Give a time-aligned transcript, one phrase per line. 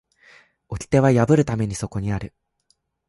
[0.67, 2.33] 掟は破るためにそこにある